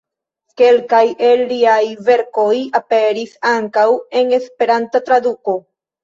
[0.59, 1.01] Kelkaj
[1.31, 3.83] el liaj verkoj aperis ankaŭ
[4.23, 5.55] en Esperanta traduko.